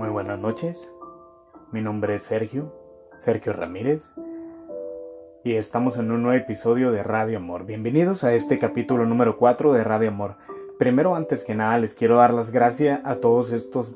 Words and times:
Muy 0.00 0.08
buenas 0.08 0.40
noches. 0.40 0.90
Mi 1.72 1.82
nombre 1.82 2.14
es 2.14 2.22
Sergio, 2.22 2.72
Sergio 3.18 3.52
Ramírez, 3.52 4.14
y 5.44 5.56
estamos 5.56 5.98
en 5.98 6.10
un 6.10 6.22
nuevo 6.22 6.42
episodio 6.42 6.90
de 6.90 7.02
Radio 7.02 7.36
Amor. 7.36 7.66
Bienvenidos 7.66 8.24
a 8.24 8.32
este 8.32 8.58
capítulo 8.58 9.04
número 9.04 9.36
4 9.36 9.74
de 9.74 9.84
Radio 9.84 10.08
Amor. 10.08 10.36
Primero, 10.78 11.14
antes 11.16 11.44
que 11.44 11.54
nada, 11.54 11.76
les 11.76 11.92
quiero 11.92 12.16
dar 12.16 12.32
las 12.32 12.50
gracias 12.50 13.02
a 13.04 13.16
todos 13.16 13.52
estos 13.52 13.92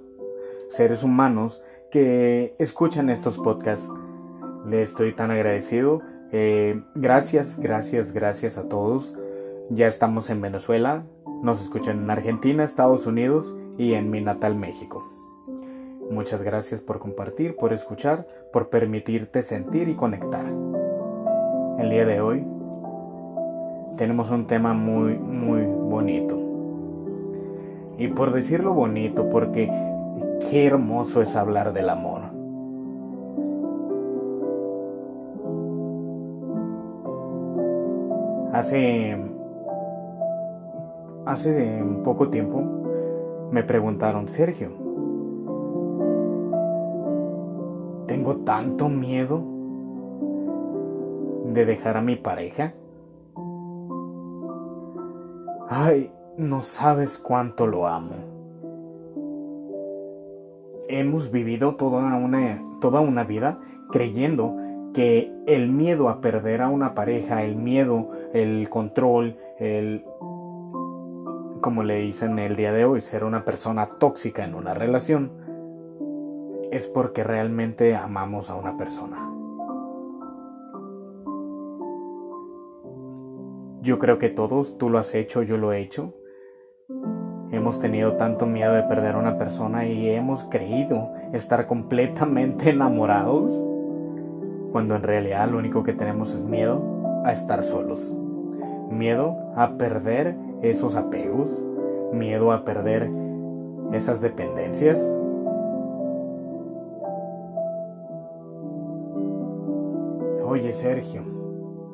seres 0.70 1.04
humanos 1.04 1.62
que 1.90 2.54
escuchan 2.58 3.08
estos 3.08 3.38
podcasts. 3.38 3.90
Les 4.66 4.90
estoy 4.90 5.14
tan 5.14 5.30
agradecido. 5.30 6.02
Eh, 6.32 6.82
gracias, 6.94 7.58
gracias, 7.58 8.12
gracias 8.12 8.58
a 8.58 8.68
todos. 8.68 9.16
Ya 9.70 9.86
estamos 9.86 10.28
en 10.28 10.42
Venezuela, 10.42 11.06
nos 11.42 11.62
escuchan 11.62 12.02
en 12.02 12.10
Argentina, 12.10 12.62
Estados 12.62 13.06
Unidos 13.06 13.56
y 13.78 13.94
en 13.94 14.10
mi 14.10 14.20
natal 14.20 14.54
México. 14.54 15.02
Muchas 16.10 16.42
gracias 16.42 16.80
por 16.80 16.98
compartir, 16.98 17.56
por 17.56 17.72
escuchar, 17.72 18.26
por 18.52 18.68
permitirte 18.68 19.42
sentir 19.42 19.88
y 19.88 19.94
conectar. 19.94 20.46
El 21.78 21.90
día 21.90 22.04
de 22.04 22.20
hoy 22.20 22.44
tenemos 23.96 24.30
un 24.30 24.46
tema 24.46 24.74
muy, 24.74 25.14
muy 25.14 25.62
bonito. 25.62 26.36
Y 27.98 28.08
por 28.08 28.32
decirlo 28.32 28.74
bonito, 28.74 29.28
porque 29.28 29.70
qué 30.50 30.66
hermoso 30.66 31.22
es 31.22 31.36
hablar 31.36 31.72
del 31.72 31.88
amor. 31.88 32.22
Hace 38.52 39.16
hace 41.26 41.82
poco 42.04 42.28
tiempo 42.28 42.62
me 43.50 43.62
preguntaron, 43.62 44.28
Sergio, 44.28 44.83
tengo 48.24 48.36
tanto 48.44 48.88
miedo 48.88 49.44
de 51.52 51.66
dejar 51.66 51.98
a 51.98 52.00
mi 52.00 52.16
pareja. 52.16 52.72
Ay, 55.68 56.10
no 56.38 56.62
sabes 56.62 57.18
cuánto 57.18 57.66
lo 57.66 57.86
amo. 57.86 58.14
Hemos 60.88 61.30
vivido 61.30 61.74
toda 61.74 62.16
una, 62.16 62.62
toda 62.80 63.00
una 63.00 63.24
vida 63.24 63.58
creyendo 63.92 64.56
que 64.94 65.30
el 65.46 65.68
miedo 65.68 66.08
a 66.08 66.22
perder 66.22 66.62
a 66.62 66.70
una 66.70 66.94
pareja, 66.94 67.42
el 67.42 67.56
miedo, 67.56 68.08
el 68.32 68.70
control, 68.70 69.36
el 69.58 70.02
como 71.60 71.82
le 71.82 72.00
dicen 72.00 72.38
el 72.38 72.56
día 72.56 72.72
de 72.72 72.86
hoy, 72.86 73.02
ser 73.02 73.22
una 73.22 73.44
persona 73.44 73.86
tóxica 73.86 74.44
en 74.44 74.54
una 74.54 74.72
relación, 74.72 75.43
es 76.76 76.88
porque 76.88 77.22
realmente 77.22 77.94
amamos 77.94 78.50
a 78.50 78.56
una 78.56 78.76
persona. 78.76 79.30
Yo 83.80 83.98
creo 83.98 84.18
que 84.18 84.28
todos, 84.28 84.76
tú 84.76 84.90
lo 84.90 84.98
has 84.98 85.14
hecho, 85.14 85.42
yo 85.42 85.56
lo 85.56 85.72
he 85.72 85.80
hecho. 85.80 86.14
Hemos 87.52 87.78
tenido 87.78 88.16
tanto 88.16 88.46
miedo 88.46 88.72
de 88.72 88.82
perder 88.82 89.14
a 89.14 89.18
una 89.18 89.38
persona 89.38 89.86
y 89.86 90.08
hemos 90.08 90.44
creído 90.44 91.12
estar 91.32 91.66
completamente 91.66 92.70
enamorados, 92.70 93.52
cuando 94.72 94.96
en 94.96 95.02
realidad 95.02 95.48
lo 95.48 95.58
único 95.58 95.84
que 95.84 95.92
tenemos 95.92 96.34
es 96.34 96.42
miedo 96.42 97.22
a 97.24 97.32
estar 97.32 97.62
solos. 97.62 98.16
Miedo 98.90 99.36
a 99.54 99.76
perder 99.76 100.34
esos 100.62 100.96
apegos, 100.96 101.64
miedo 102.12 102.50
a 102.50 102.64
perder 102.64 103.10
esas 103.92 104.20
dependencias. 104.20 105.14
Sergio, 110.72 111.22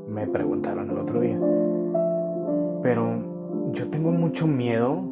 me 0.08 0.26
preguntaron 0.26 0.90
el 0.90 0.98
otro 0.98 1.20
día, 1.20 1.40
pero 2.82 3.70
yo 3.72 3.90
tengo 3.90 4.10
mucho 4.10 4.46
miedo 4.46 5.02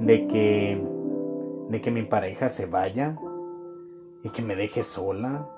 de 0.00 0.26
que 0.26 0.88
de 1.68 1.80
que 1.80 1.90
mi 1.90 2.02
pareja 2.02 2.48
se 2.48 2.66
vaya 2.66 3.18
y 4.22 4.28
que 4.30 4.42
me 4.42 4.56
deje 4.56 4.82
sola 4.82 5.48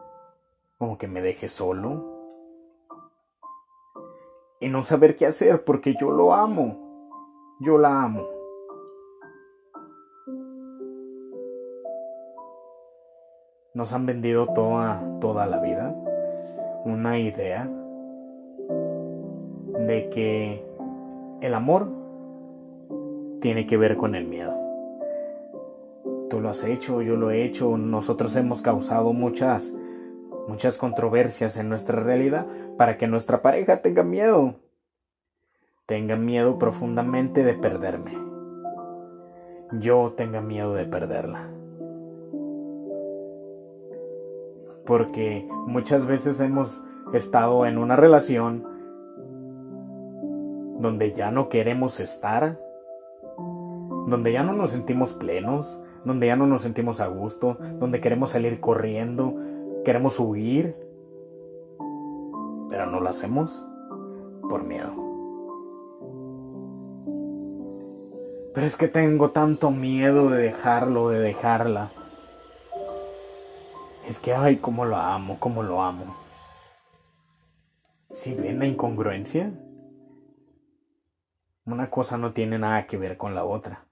o 0.79 0.97
que 0.97 1.09
me 1.09 1.23
deje 1.23 1.49
solo 1.49 2.15
y 4.61 4.69
no 4.69 4.83
saber 4.83 5.17
qué 5.17 5.27
hacer 5.27 5.65
porque 5.65 5.95
yo 6.01 6.11
lo 6.11 6.33
amo. 6.33 6.81
Yo 7.61 7.79
la 7.79 8.03
amo. 8.03 8.23
Nos 13.75 13.93
han 13.93 14.07
vendido 14.07 14.47
toda, 14.47 15.19
toda 15.21 15.47
la 15.47 15.61
vida 15.61 15.95
una 16.85 17.19
idea 17.19 17.71
de 19.87 20.09
que 20.11 20.65
el 21.41 21.55
amor 21.55 21.89
tiene 23.41 23.67
que 23.67 23.77
ver 23.77 23.97
con 23.97 24.15
el 24.15 24.27
miedo. 24.27 24.53
Tú 26.31 26.41
lo 26.41 26.49
has 26.49 26.65
hecho, 26.65 27.03
yo 27.03 27.17
lo 27.17 27.31
he 27.31 27.45
hecho, 27.45 27.77
nosotros 27.77 28.35
hemos 28.37 28.63
causado 28.63 29.13
muchas, 29.13 29.75
muchas 30.49 30.79
controversias 30.79 31.57
en 31.59 31.69
nuestra 31.69 32.01
realidad 32.01 32.47
para 32.77 32.97
que 32.97 33.07
nuestra 33.07 33.43
pareja 33.43 33.79
tenga 33.79 34.03
miedo 34.03 34.55
tenga 35.87 36.17
miedo 36.17 36.59
profundamente 36.59 37.45
de 37.45 37.55
perderme. 37.55 38.13
Yo 39.73 40.15
tenga 40.17 40.41
miedo 40.41 40.75
de 40.75 40.87
perderla. 40.87 41.51
Porque 44.87 45.49
muchas 45.67 46.07
veces 46.07 46.41
hemos 46.41 46.85
estado 47.13 47.67
en 47.67 47.79
una 47.79 47.97
relación 47.97 48.67
donde 50.79 51.13
ya 51.13 51.31
no 51.31 51.49
queremos 51.49 52.01
estar, 52.01 52.59
donde 54.07 54.33
ya 54.33 54.43
no 54.43 54.53
nos 54.53 54.71
sentimos 54.71 55.13
plenos, 55.15 55.83
donde 56.05 56.27
ya 56.27 56.37
no 56.37 56.47
nos 56.47 56.63
sentimos 56.63 57.01
a 57.01 57.07
gusto, 57.07 57.57
donde 57.79 58.01
queremos 58.01 58.31
salir 58.31 58.61
corriendo, 58.61 59.35
queremos 59.85 60.21
huir, 60.21 60.77
pero 62.69 62.87
no 62.87 63.01
lo 63.01 63.09
hacemos 63.09 63.65
por 64.49 64.65
miedo. 64.65 64.93
Pero 68.53 68.67
es 68.67 68.77
que 68.77 68.89
tengo 68.89 69.31
tanto 69.31 69.71
miedo 69.71 70.29
de 70.29 70.43
dejarlo, 70.43 71.09
de 71.09 71.19
dejarla. 71.19 71.91
Es 74.07 74.19
que, 74.19 74.35
ay, 74.35 74.57
cómo 74.57 74.85
lo 74.85 74.97
amo, 74.97 75.39
cómo 75.41 75.63
lo 75.63 75.83
amo. 75.83 76.15
¿Si 78.11 78.35
ven 78.35 78.59
la 78.59 78.67
incongruencia? 78.67 79.51
Una 81.65 81.89
cosa 81.89 82.19
no 82.19 82.35
tiene 82.35 82.59
nada 82.59 82.87
que 82.87 82.99
ver 82.99 83.17
con 83.17 83.35
la 83.35 83.45
otra. 83.45 83.87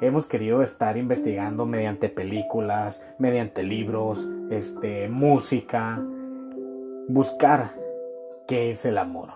Hemos 0.00 0.26
querido 0.26 0.62
estar 0.62 0.96
investigando 0.96 1.66
mediante 1.66 2.08
películas, 2.08 3.04
mediante 3.18 3.64
libros, 3.64 4.28
este, 4.50 5.08
música, 5.08 6.00
buscar 7.08 7.74
qué 8.46 8.70
es 8.70 8.84
el 8.84 8.98
amor. 8.98 9.30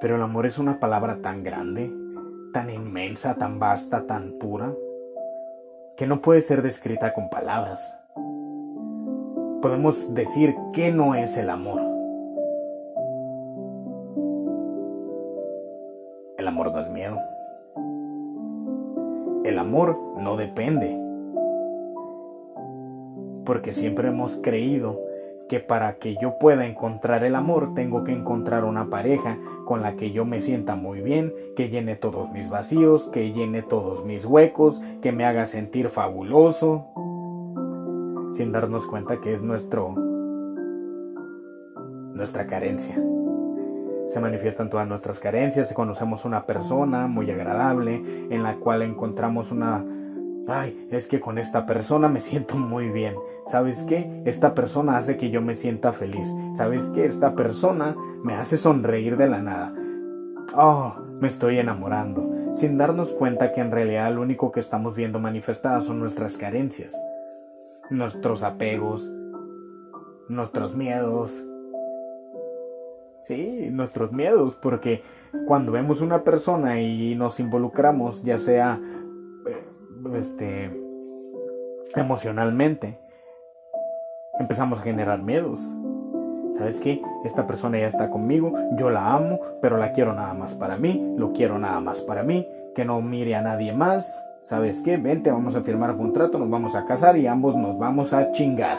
Pero 0.00 0.16
el 0.16 0.22
amor 0.22 0.46
es 0.46 0.58
una 0.58 0.80
palabra 0.80 1.22
tan 1.22 1.44
grande, 1.44 1.92
tan 2.52 2.70
inmensa, 2.70 3.36
tan 3.36 3.60
vasta, 3.60 4.06
tan 4.06 4.32
pura, 4.38 4.74
que 5.96 6.06
no 6.06 6.20
puede 6.20 6.42
ser 6.42 6.62
descrita 6.62 7.14
con 7.14 7.30
palabras. 7.30 7.98
Podemos 9.62 10.14
decir 10.14 10.54
que 10.72 10.92
no 10.92 11.14
es 11.14 11.38
el 11.38 11.48
amor. 11.48 11.80
El 16.36 16.46
amor 16.46 16.72
no 16.72 16.80
es 16.80 16.90
miedo. 16.90 17.18
El 19.44 19.58
amor 19.58 19.98
no 20.18 20.36
depende. 20.36 21.02
Porque 23.44 23.72
siempre 23.72 24.08
hemos 24.08 24.36
creído 24.36 25.00
que 25.48 25.60
para 25.60 25.94
que 25.94 26.16
yo 26.20 26.38
pueda 26.38 26.66
encontrar 26.66 27.24
el 27.24 27.34
amor 27.34 27.74
tengo 27.74 28.04
que 28.04 28.12
encontrar 28.12 28.64
una 28.64 28.90
pareja 28.90 29.38
con 29.64 29.82
la 29.82 29.96
que 29.96 30.10
yo 30.10 30.24
me 30.24 30.40
sienta 30.40 30.76
muy 30.76 31.00
bien, 31.00 31.32
que 31.56 31.68
llene 31.68 31.96
todos 31.96 32.30
mis 32.30 32.50
vacíos, 32.50 33.04
que 33.04 33.32
llene 33.32 33.62
todos 33.62 34.04
mis 34.04 34.24
huecos, 34.24 34.80
que 35.02 35.12
me 35.12 35.24
haga 35.24 35.46
sentir 35.46 35.88
fabuloso, 35.88 36.86
sin 38.32 38.52
darnos 38.52 38.86
cuenta 38.86 39.20
que 39.20 39.34
es 39.34 39.42
nuestro 39.42 39.94
nuestra 42.14 42.46
carencia. 42.46 42.96
Se 44.08 44.20
manifiestan 44.20 44.70
todas 44.70 44.88
nuestras 44.88 45.20
carencias, 45.20 45.72
conocemos 45.74 46.24
una 46.24 46.46
persona 46.46 47.08
muy 47.08 47.30
agradable 47.30 48.02
en 48.30 48.42
la 48.42 48.56
cual 48.56 48.82
encontramos 48.82 49.52
una 49.52 49.84
ay, 50.48 50.88
es 50.90 51.08
que 51.08 51.20
con 51.20 51.38
esta 51.38 51.66
persona 51.66 52.08
me 52.08 52.20
siento 52.20 52.56
muy 52.56 52.88
bien. 52.88 53.14
¿Sabes 53.50 53.84
qué? 53.84 54.22
Esta 54.24 54.54
persona 54.54 54.96
hace 54.96 55.16
que 55.16 55.30
yo 55.30 55.40
me 55.40 55.56
sienta 55.56 55.92
feliz. 55.92 56.28
¿Sabes 56.54 56.90
qué? 56.94 57.06
Esta 57.06 57.34
persona 57.34 57.96
me 58.22 58.34
hace 58.34 58.58
sonreír 58.58 59.16
de 59.16 59.28
la 59.28 59.42
nada. 59.42 59.74
Oh, 60.54 60.96
me 61.20 61.28
estoy 61.28 61.58
enamorando. 61.58 62.34
sin 62.54 62.78
darnos 62.78 63.12
cuenta 63.12 63.52
que 63.52 63.60
en 63.60 63.70
realidad 63.70 64.14
lo 64.14 64.22
único 64.22 64.50
que 64.50 64.60
estamos 64.60 64.96
viendo 64.96 65.18
manifestadas 65.18 65.84
son 65.84 66.00
nuestras 66.00 66.38
carencias, 66.38 66.98
nuestros 67.90 68.42
apegos, 68.42 69.12
nuestros 70.28 70.74
miedos. 70.74 71.44
Sí, 73.20 73.68
nuestros 73.70 74.12
miedos, 74.12 74.54
porque 74.54 75.02
cuando 75.46 75.72
vemos 75.72 76.00
una 76.00 76.22
persona 76.22 76.80
y 76.80 77.14
nos 77.14 77.40
involucramos, 77.40 78.22
ya 78.22 78.38
sea 78.38 78.80
eh, 79.46 79.64
este 80.14 80.70
emocionalmente, 81.94 82.98
empezamos 84.38 84.80
a 84.80 84.82
generar 84.82 85.22
miedos. 85.22 85.72
¿Sabes 86.52 86.80
qué? 86.80 87.02
Esta 87.24 87.46
persona 87.46 87.78
ya 87.78 87.86
está 87.86 88.08
conmigo, 88.08 88.52
yo 88.76 88.90
la 88.90 89.12
amo, 89.12 89.40
pero 89.60 89.76
la 89.76 89.92
quiero 89.92 90.14
nada 90.14 90.32
más 90.34 90.54
para 90.54 90.76
mí, 90.76 91.14
lo 91.16 91.32
quiero 91.32 91.58
nada 91.58 91.80
más 91.80 92.00
para 92.00 92.22
mí, 92.22 92.48
que 92.74 92.84
no 92.84 93.00
mire 93.02 93.34
a 93.34 93.42
nadie 93.42 93.72
más. 93.72 94.22
¿Sabes 94.44 94.80
qué? 94.82 94.96
Vente, 94.96 95.30
vamos 95.30 95.56
a 95.56 95.62
firmar 95.62 95.90
un 95.90 95.98
contrato, 95.98 96.38
nos 96.38 96.48
vamos 96.48 96.76
a 96.76 96.86
casar 96.86 97.16
y 97.18 97.26
ambos 97.26 97.56
nos 97.56 97.78
vamos 97.78 98.12
a 98.12 98.30
chingar. 98.32 98.78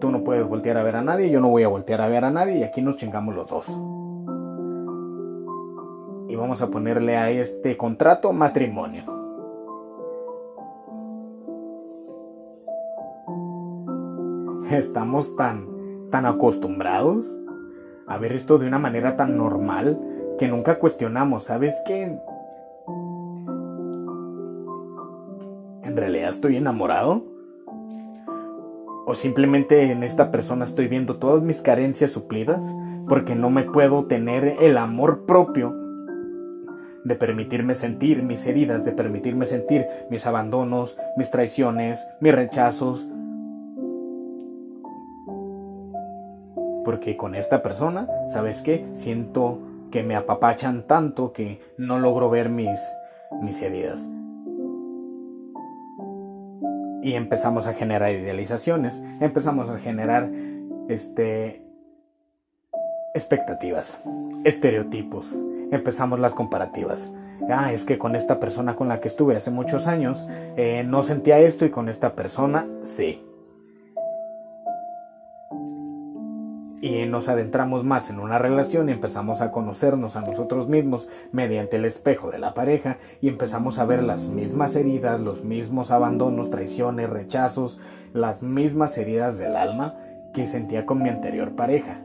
Tú 0.00 0.10
no 0.10 0.24
puedes 0.24 0.48
voltear 0.48 0.78
a 0.78 0.82
ver 0.82 0.96
a 0.96 1.02
nadie, 1.02 1.30
yo 1.30 1.40
no 1.40 1.50
voy 1.50 1.62
a 1.62 1.68
voltear 1.68 2.00
a 2.00 2.08
ver 2.08 2.24
a 2.24 2.30
nadie 2.30 2.58
y 2.58 2.62
aquí 2.62 2.80
nos 2.80 2.96
chingamos 2.96 3.34
los 3.34 3.46
dos. 3.46 3.68
Y 6.28 6.36
vamos 6.36 6.62
a 6.62 6.68
ponerle 6.68 7.16
a 7.16 7.30
este 7.30 7.76
contrato 7.76 8.32
matrimonio. 8.32 9.19
Estamos 14.70 15.34
tan, 15.34 15.66
tan 16.10 16.26
acostumbrados 16.26 17.36
a 18.06 18.18
ver 18.18 18.32
esto 18.32 18.56
de 18.56 18.68
una 18.68 18.78
manera 18.78 19.16
tan 19.16 19.36
normal 19.36 19.98
que 20.38 20.46
nunca 20.46 20.78
cuestionamos. 20.78 21.42
¿Sabes 21.44 21.82
qué? 21.84 22.16
¿En 25.82 25.96
realidad 25.96 26.30
estoy 26.30 26.56
enamorado? 26.56 27.24
¿O 29.06 29.14
simplemente 29.16 29.90
en 29.90 30.04
esta 30.04 30.30
persona 30.30 30.66
estoy 30.66 30.86
viendo 30.86 31.18
todas 31.18 31.42
mis 31.42 31.62
carencias 31.62 32.12
suplidas? 32.12 32.72
Porque 33.08 33.34
no 33.34 33.50
me 33.50 33.64
puedo 33.64 34.04
tener 34.04 34.56
el 34.60 34.78
amor 34.78 35.26
propio 35.26 35.74
de 37.02 37.16
permitirme 37.16 37.74
sentir 37.74 38.22
mis 38.22 38.46
heridas, 38.46 38.84
de 38.84 38.92
permitirme 38.92 39.46
sentir 39.46 39.86
mis 40.10 40.28
abandonos, 40.28 40.96
mis 41.16 41.30
traiciones, 41.32 42.06
mis 42.20 42.34
rechazos. 42.34 43.08
Porque 46.90 47.16
con 47.16 47.36
esta 47.36 47.62
persona, 47.62 48.08
¿sabes 48.26 48.62
qué? 48.62 48.84
Siento 48.94 49.60
que 49.92 50.02
me 50.02 50.16
apapachan 50.16 50.88
tanto 50.88 51.32
que 51.32 51.60
no 51.78 52.00
logro 52.00 52.30
ver 52.30 52.48
mis, 52.48 52.80
mis 53.40 53.62
heridas 53.62 54.08
y 57.00 57.14
empezamos 57.14 57.68
a 57.68 57.74
generar 57.74 58.10
idealizaciones, 58.10 59.04
empezamos 59.20 59.70
a 59.70 59.78
generar 59.78 60.28
este 60.88 61.62
expectativas, 63.14 64.02
estereotipos, 64.42 65.38
empezamos 65.70 66.18
las 66.18 66.34
comparativas. 66.34 67.12
Ah, 67.48 67.72
es 67.72 67.84
que 67.84 67.98
con 67.98 68.16
esta 68.16 68.40
persona 68.40 68.74
con 68.74 68.88
la 68.88 68.98
que 68.98 69.06
estuve 69.06 69.36
hace 69.36 69.52
muchos 69.52 69.86
años 69.86 70.26
eh, 70.56 70.82
no 70.84 71.04
sentía 71.04 71.38
esto 71.38 71.64
y 71.64 71.70
con 71.70 71.88
esta 71.88 72.16
persona 72.16 72.66
sí. 72.82 73.24
Y 76.80 77.04
nos 77.06 77.28
adentramos 77.28 77.84
más 77.84 78.08
en 78.08 78.18
una 78.18 78.38
relación 78.38 78.88
y 78.88 78.92
empezamos 78.92 79.42
a 79.42 79.52
conocernos 79.52 80.16
a 80.16 80.22
nosotros 80.22 80.66
mismos 80.68 81.08
mediante 81.30 81.76
el 81.76 81.84
espejo 81.84 82.30
de 82.30 82.38
la 82.38 82.54
pareja 82.54 82.96
y 83.20 83.28
empezamos 83.28 83.78
a 83.78 83.84
ver 83.84 84.02
las 84.02 84.28
mismas 84.28 84.76
heridas, 84.76 85.20
los 85.20 85.44
mismos 85.44 85.90
abandonos, 85.90 86.50
traiciones, 86.50 87.10
rechazos, 87.10 87.80
las 88.14 88.42
mismas 88.42 88.96
heridas 88.96 89.38
del 89.38 89.56
alma 89.56 89.94
que 90.32 90.46
sentía 90.46 90.86
con 90.86 91.02
mi 91.02 91.10
anterior 91.10 91.54
pareja. 91.54 92.02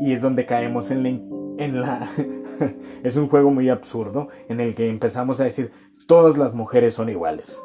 Y 0.00 0.12
es 0.12 0.22
donde 0.22 0.46
caemos 0.46 0.90
en 0.90 1.02
la... 1.02 1.08
En 1.58 1.80
la 1.80 2.08
es 3.02 3.16
un 3.16 3.28
juego 3.28 3.50
muy 3.50 3.68
absurdo 3.68 4.28
en 4.48 4.60
el 4.60 4.74
que 4.74 4.88
empezamos 4.88 5.40
a 5.40 5.44
decir 5.44 5.70
todas 6.06 6.38
las 6.38 6.54
mujeres 6.54 6.94
son 6.94 7.10
iguales, 7.10 7.62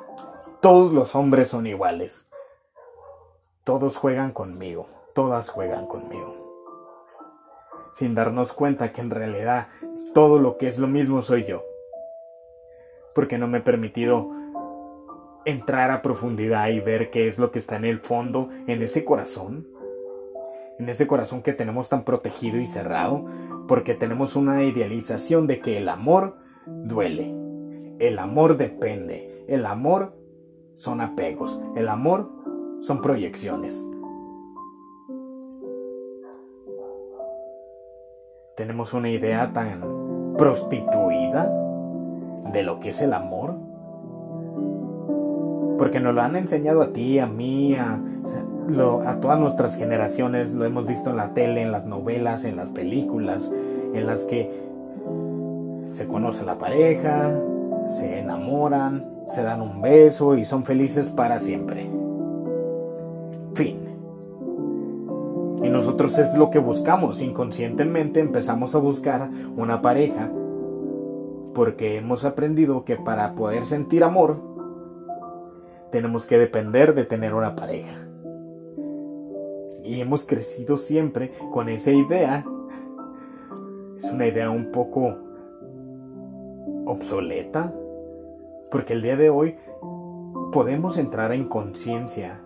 todos 0.61 0.91
los 0.91 1.15
hombres 1.15 1.47
son 1.47 1.67
iguales, 1.67 2.27
todos 3.63 3.95
juegan 3.95 4.33
conmigo, 4.33 4.87
todas 5.13 5.49
juegan 5.49 5.87
conmigo 5.87 6.46
sin 7.97 8.13
darnos 8.13 8.53
cuenta 8.53 8.91
que 8.91 9.01
en 9.01 9.09
realidad 9.09 9.69
todo 10.13 10.37
lo 10.37 10.57
que 10.57 10.67
es 10.67 10.77
lo 10.77 10.87
mismo 10.87 11.23
soy 11.23 11.45
yo. 11.45 11.63
Porque 13.15 13.39
no 13.39 13.47
me 13.47 13.57
he 13.57 13.61
permitido 13.61 14.29
entrar 15.45 15.89
a 15.89 16.03
profundidad 16.03 16.67
y 16.69 16.79
ver 16.79 17.09
qué 17.09 17.25
es 17.25 17.39
lo 17.39 17.49
que 17.49 17.57
está 17.57 17.75
en 17.75 17.85
el 17.85 18.01
fondo, 18.01 18.49
en 18.67 18.83
ese 18.83 19.03
corazón, 19.03 19.67
en 20.77 20.89
ese 20.89 21.07
corazón 21.07 21.41
que 21.41 21.53
tenemos 21.53 21.89
tan 21.89 22.03
protegido 22.03 22.59
y 22.59 22.67
cerrado, 22.67 23.25
porque 23.67 23.95
tenemos 23.95 24.35
una 24.35 24.63
idealización 24.63 25.47
de 25.47 25.59
que 25.59 25.79
el 25.79 25.89
amor 25.89 26.37
duele, 26.67 27.33
el 27.97 28.19
amor 28.19 28.57
depende, 28.57 29.43
el 29.47 29.65
amor 29.65 30.15
son 30.75 31.01
apegos, 31.01 31.59
el 31.75 31.89
amor 31.89 32.29
son 32.79 33.01
proyecciones. 33.01 33.89
Tenemos 38.57 38.95
una 38.95 39.11
idea 39.11 39.51
tan 39.53 40.33
prostituida 40.35 41.47
de 42.51 42.63
lo 42.63 42.79
que 42.79 42.89
es 42.89 43.03
el 43.03 43.13
amor. 43.13 43.53
Porque 45.77 45.99
nos 45.99 46.15
lo 46.15 46.23
han 46.23 46.35
enseñado 46.35 46.81
a 46.81 46.91
ti, 46.91 47.19
a 47.19 47.27
mí, 47.27 47.75
a, 47.75 47.99
a 49.05 49.19
todas 49.19 49.39
nuestras 49.39 49.77
generaciones, 49.77 50.53
lo 50.53 50.65
hemos 50.65 50.87
visto 50.87 51.11
en 51.11 51.17
la 51.17 51.35
tele, 51.35 51.61
en 51.61 51.71
las 51.71 51.85
novelas, 51.85 52.45
en 52.45 52.55
las 52.55 52.69
películas, 52.69 53.51
en 53.93 54.07
las 54.07 54.23
que 54.23 54.51
se 55.85 56.07
conoce 56.07 56.43
la 56.43 56.55
pareja, 56.55 57.39
se 57.89 58.21
enamoran, 58.21 59.05
se 59.27 59.43
dan 59.43 59.61
un 59.61 59.83
beso 59.83 60.35
y 60.35 60.45
son 60.45 60.65
felices 60.65 61.09
para 61.09 61.39
siempre. 61.39 61.96
Y 65.63 65.69
nosotros 65.69 66.17
es 66.19 66.37
lo 66.37 66.49
que 66.49 66.59
buscamos. 66.59 67.21
Inconscientemente 67.21 68.19
empezamos 68.19 68.75
a 68.75 68.79
buscar 68.79 69.29
una 69.55 69.81
pareja 69.81 70.31
porque 71.53 71.97
hemos 71.97 72.23
aprendido 72.25 72.85
que 72.85 72.97
para 72.97 73.33
poder 73.33 73.65
sentir 73.65 74.03
amor 74.03 74.37
tenemos 75.91 76.27
que 76.27 76.37
depender 76.37 76.93
de 76.93 77.05
tener 77.05 77.33
una 77.33 77.55
pareja. 77.55 78.07
Y 79.83 80.01
hemos 80.01 80.25
crecido 80.25 80.77
siempre 80.77 81.31
con 81.51 81.69
esa 81.69 81.91
idea. 81.91 82.45
Es 83.97 84.11
una 84.11 84.27
idea 84.27 84.51
un 84.51 84.71
poco 84.71 85.15
obsoleta. 86.85 87.73
Porque 88.69 88.93
el 88.93 89.01
día 89.01 89.15
de 89.15 89.29
hoy 89.29 89.55
podemos 90.51 90.97
entrar 90.97 91.31
en 91.31 91.47
conciencia 91.47 92.41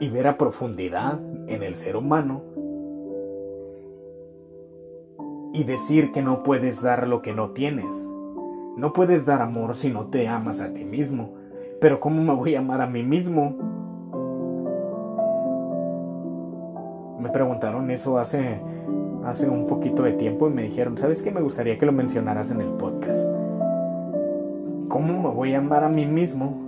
y 0.00 0.10
ver 0.10 0.26
a 0.26 0.36
profundidad 0.36 1.20
en 1.46 1.62
el 1.62 1.76
ser 1.76 1.96
humano 1.96 2.42
y 5.52 5.64
decir 5.64 6.12
que 6.12 6.22
no 6.22 6.42
puedes 6.42 6.82
dar 6.82 7.06
lo 7.06 7.22
que 7.22 7.32
no 7.32 7.48
tienes. 7.48 8.08
No 8.76 8.92
puedes 8.92 9.26
dar 9.26 9.42
amor 9.42 9.76
si 9.76 9.90
no 9.90 10.06
te 10.06 10.28
amas 10.28 10.60
a 10.60 10.72
ti 10.72 10.84
mismo. 10.84 11.34
Pero 11.80 12.00
¿cómo 12.00 12.22
me 12.22 12.34
voy 12.34 12.54
a 12.54 12.60
amar 12.60 12.80
a 12.80 12.86
mí 12.86 13.02
mismo? 13.02 13.56
Me 17.20 17.28
preguntaron 17.28 17.90
eso 17.90 18.18
hace, 18.18 18.60
hace 19.24 19.48
un 19.48 19.66
poquito 19.66 20.02
de 20.02 20.12
tiempo 20.12 20.48
y 20.48 20.52
me 20.52 20.62
dijeron, 20.62 20.96
¿sabes 20.96 21.22
qué? 21.22 21.30
Me 21.30 21.42
gustaría 21.42 21.76
que 21.76 21.86
lo 21.86 21.92
mencionaras 21.92 22.50
en 22.50 22.60
el 22.62 22.70
podcast. 22.70 23.28
¿Cómo 24.88 25.22
me 25.22 25.34
voy 25.34 25.54
a 25.54 25.58
amar 25.58 25.84
a 25.84 25.88
mí 25.88 26.06
mismo 26.06 26.61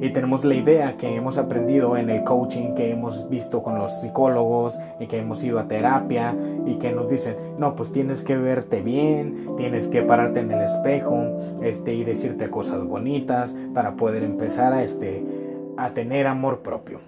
y 0.00 0.10
tenemos 0.10 0.44
la 0.44 0.54
idea 0.54 0.96
que 0.96 1.14
hemos 1.14 1.36
aprendido 1.36 1.96
en 1.98 2.08
el 2.08 2.24
coaching, 2.24 2.74
que 2.74 2.90
hemos 2.90 3.28
visto 3.28 3.62
con 3.62 3.78
los 3.78 4.00
psicólogos 4.00 4.78
y 4.98 5.06
que 5.06 5.18
hemos 5.18 5.44
ido 5.44 5.58
a 5.58 5.68
terapia 5.68 6.34
y 6.64 6.78
que 6.78 6.92
nos 6.92 7.10
dicen, 7.10 7.36
no, 7.58 7.76
pues 7.76 7.92
tienes 7.92 8.22
que 8.22 8.38
verte 8.38 8.80
bien, 8.80 9.56
tienes 9.58 9.88
que 9.88 10.02
pararte 10.02 10.40
en 10.40 10.52
el 10.52 10.62
espejo 10.62 11.58
este, 11.62 11.92
y 11.92 12.04
decirte 12.04 12.48
cosas 12.48 12.82
bonitas 12.82 13.54
para 13.74 13.96
poder 13.96 14.24
empezar 14.24 14.72
a, 14.72 14.82
este, 14.82 15.22
a 15.76 15.90
tener 15.90 16.26
amor 16.26 16.60
propio. 16.60 17.00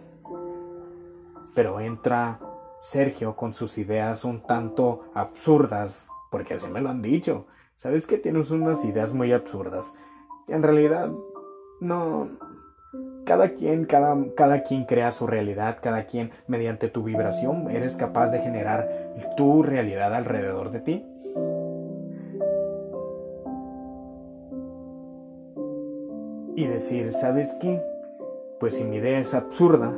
Pero 1.55 1.81
entra 1.81 2.41
Sergio 2.81 3.37
con 3.37 3.55
sus 3.55 3.79
ideas 3.79 4.25
un 4.25 4.43
tanto 4.43 5.05
absurdas, 5.15 6.09
porque 6.31 6.55
así 6.55 6.67
me 6.69 6.83
lo 6.83 6.91
han 6.91 7.01
dicho. 7.01 7.47
¿Sabes 7.77 8.07
que 8.07 8.19
tienes 8.19 8.51
unas 8.51 8.85
ideas 8.85 9.15
muy 9.15 9.33
absurdas? 9.33 9.97
En 10.47 10.63
realidad, 10.63 11.11
no, 11.81 12.29
cada 13.25 13.51
quien, 13.51 13.85
cada, 13.85 14.17
cada 14.35 14.63
quien 14.63 14.85
crea 14.85 15.13
su 15.13 15.27
realidad, 15.27 15.79
cada 15.81 16.05
quien 16.05 16.31
mediante 16.47 16.89
tu 16.89 17.03
vibración 17.03 17.71
eres 17.71 17.97
capaz 17.97 18.31
de 18.31 18.41
generar 18.41 18.89
tu 19.37 19.63
realidad 19.63 20.15
alrededor 20.15 20.71
de 20.71 20.81
ti. 20.81 21.07
Y 26.55 26.67
decir, 26.67 27.13
¿sabes 27.13 27.57
qué? 27.61 27.83
Pues 28.61 28.77
si 28.77 28.85
mi 28.85 28.97
idea 28.97 29.19
es 29.19 29.35
absurda, 29.35 29.93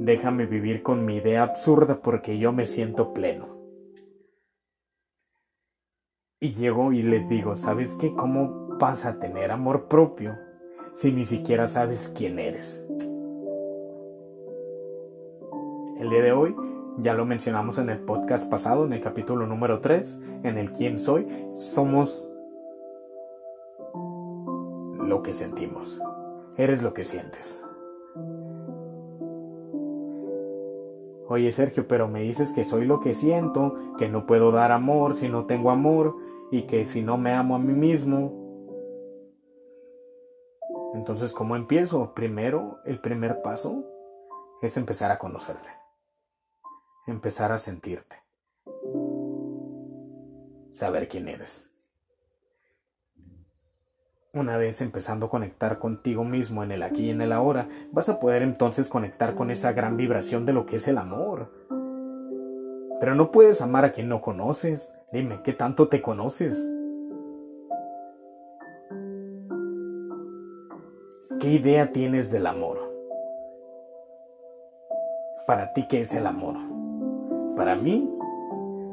déjame 0.00 0.46
vivir 0.46 0.82
con 0.82 1.04
mi 1.04 1.16
idea 1.16 1.42
absurda 1.42 2.00
porque 2.02 2.38
yo 2.38 2.52
me 2.52 2.66
siento 2.66 3.12
pleno. 3.12 3.46
Y 6.40 6.54
llego 6.54 6.92
y 6.92 7.02
les 7.02 7.28
digo, 7.28 7.54
¿sabes 7.54 7.96
qué? 8.00 8.12
¿Cómo 8.14 8.76
vas 8.80 9.06
a 9.06 9.20
tener 9.20 9.52
amor 9.52 9.86
propio 9.86 10.36
si 10.94 11.12
ni 11.12 11.24
siquiera 11.24 11.68
sabes 11.68 12.12
quién 12.14 12.38
eres? 12.38 12.86
El 15.98 16.10
día 16.10 16.22
de 16.22 16.32
hoy 16.32 16.54
ya 16.98 17.14
lo 17.14 17.24
mencionamos 17.24 17.78
en 17.78 17.90
el 17.90 18.00
podcast 18.00 18.50
pasado, 18.50 18.84
en 18.84 18.92
el 18.92 19.00
capítulo 19.00 19.46
número 19.46 19.80
3, 19.80 20.20
en 20.42 20.58
el 20.58 20.72
quién 20.72 20.98
soy, 20.98 21.26
somos 21.52 22.28
lo 24.98 25.22
que 25.22 25.32
sentimos. 25.32 26.00
Eres 26.56 26.82
lo 26.82 26.92
que 26.92 27.04
sientes. 27.04 27.64
Oye 31.28 31.50
Sergio, 31.50 31.88
pero 31.88 32.08
me 32.08 32.22
dices 32.22 32.52
que 32.52 32.64
soy 32.64 32.84
lo 32.84 33.00
que 33.00 33.14
siento, 33.14 33.74
que 33.96 34.08
no 34.08 34.26
puedo 34.26 34.52
dar 34.52 34.70
amor 34.70 35.14
si 35.14 35.30
no 35.30 35.46
tengo 35.46 35.70
amor 35.70 36.14
y 36.50 36.62
que 36.62 36.84
si 36.84 37.00
no 37.00 37.16
me 37.16 37.32
amo 37.32 37.54
a 37.54 37.58
mí 37.58 37.72
mismo. 37.72 38.41
Entonces, 40.94 41.32
¿cómo 41.32 41.56
empiezo? 41.56 42.14
Primero, 42.14 42.80
el 42.84 43.00
primer 43.00 43.42
paso 43.42 43.84
es 44.62 44.76
empezar 44.76 45.10
a 45.10 45.18
conocerte 45.18 45.68
empezar 47.06 47.50
a 47.50 47.58
sentirte, 47.58 48.16
saber 50.70 51.08
quién 51.08 51.28
eres. 51.28 51.70
Una 54.32 54.56
vez 54.56 54.80
empezando 54.80 55.26
a 55.26 55.30
conectar 55.30 55.78
contigo 55.78 56.24
mismo 56.24 56.62
en 56.62 56.72
el 56.72 56.82
aquí 56.82 57.06
y 57.06 57.10
en 57.10 57.20
el 57.20 57.32
ahora, 57.32 57.68
vas 57.90 58.08
a 58.08 58.18
poder 58.18 58.42
entonces 58.42 58.88
conectar 58.88 59.34
con 59.34 59.50
esa 59.50 59.72
gran 59.72 59.96
vibración 59.96 60.46
de 60.46 60.54
lo 60.54 60.64
que 60.64 60.76
es 60.76 60.88
el 60.88 60.96
amor. 60.96 61.52
Pero 62.98 63.14
no 63.14 63.30
puedes 63.30 63.60
amar 63.60 63.84
a 63.84 63.92
quien 63.92 64.08
no 64.08 64.22
conoces. 64.22 64.94
Dime, 65.12 65.42
¿qué 65.42 65.52
tanto 65.52 65.88
te 65.88 66.00
conoces? 66.00 66.70
¿Qué 71.42 71.54
idea 71.54 71.90
tienes 71.90 72.30
del 72.30 72.46
amor? 72.46 72.78
Para 75.44 75.72
ti, 75.72 75.88
¿qué 75.88 76.02
es 76.02 76.14
el 76.14 76.28
amor? 76.28 76.54
Para 77.56 77.74
mí, 77.74 78.08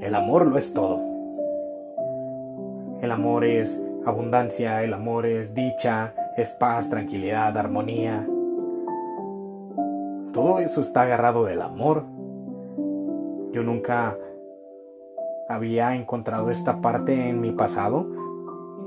el 0.02 0.16
amor 0.16 0.48
lo 0.48 0.58
es 0.58 0.74
todo. 0.74 1.00
El 3.04 3.12
amor 3.12 3.46
es 3.46 3.80
abundancia, 4.04 4.84
el 4.84 4.96
amor 4.96 5.28
es 5.28 5.54
dicha, 5.54 6.16
es 6.38 6.50
paz, 6.50 6.90
tranquilidad, 6.90 7.56
armonía. 7.56 8.28
Todo 10.34 10.58
eso 10.58 10.82
está 10.82 11.04
agarrado 11.04 11.46
del 11.46 11.62
amor. 11.62 12.04
Yo 13.52 13.62
nunca 13.62 14.18
había 15.48 15.94
encontrado 15.94 16.50
esta 16.50 16.82
parte 16.82 17.30
en 17.30 17.42
mi 17.42 17.52
pasado. 17.52 18.08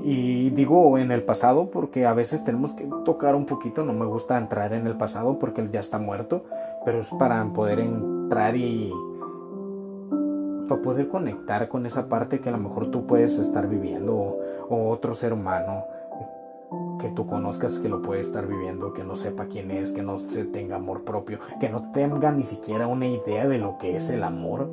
Y 0.03 0.49
digo 0.49 0.97
en 0.97 1.11
el 1.11 1.23
pasado 1.23 1.71
porque 1.71 2.05
a 2.05 2.13
veces 2.13 2.43
tenemos 2.43 2.73
que 2.73 2.87
tocar 3.05 3.35
un 3.35 3.45
poquito. 3.45 3.85
No 3.85 3.93
me 3.93 4.05
gusta 4.05 4.37
entrar 4.37 4.73
en 4.73 4.85
el 4.85 4.97
pasado 4.97 5.39
porque 5.39 5.67
ya 5.71 5.79
está 5.79 5.97
muerto. 5.97 6.43
Pero 6.83 6.99
es 6.99 7.09
para 7.11 7.43
poder 7.45 7.79
entrar 7.79 8.57
y 8.57 8.91
para 10.67 10.81
poder 10.81 11.07
conectar 11.07 11.69
con 11.69 11.85
esa 11.85 12.09
parte 12.09 12.39
que 12.39 12.49
a 12.49 12.51
lo 12.51 12.57
mejor 12.57 12.91
tú 12.91 13.05
puedes 13.05 13.39
estar 13.39 13.67
viviendo 13.67 14.15
o, 14.69 14.89
otro 14.89 15.13
ser 15.13 15.33
humano 15.33 15.85
que 16.99 17.09
tú 17.09 17.27
conozcas 17.27 17.79
que 17.79 17.89
lo 17.89 18.01
puede 18.01 18.21
estar 18.21 18.47
viviendo, 18.47 18.93
que 18.93 19.03
no 19.03 19.15
sepa 19.15 19.45
quién 19.45 19.71
es, 19.71 19.91
que 19.91 20.01
no 20.01 20.17
se 20.17 20.45
tenga 20.45 20.77
amor 20.77 21.03
propio, 21.03 21.39
que 21.59 21.69
no 21.69 21.91
tenga 21.91 22.31
ni 22.31 22.43
siquiera 22.43 22.87
una 22.87 23.07
idea 23.07 23.47
de 23.47 23.57
lo 23.57 23.77
que 23.77 23.97
es 23.97 24.09
el 24.09 24.23
amor. 24.23 24.69